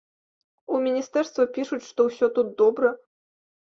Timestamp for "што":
1.91-1.99